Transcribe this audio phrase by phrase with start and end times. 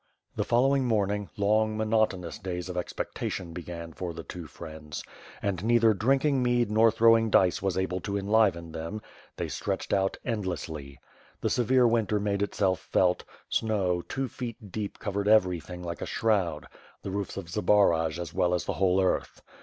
[0.35, 5.03] The following morning, long, monotonous days of expecta tion began for the two friends;
[5.43, 9.03] and neither drinking mead nor throwing dice was able to enliven them;
[9.37, 10.99] they stretched out endlessly.
[11.41, 16.65] The severe winter made itself felt; snow, two feet deep, covered everything like a shroud,
[17.03, 19.43] the roofs of Zbaraj as well as the whole earth.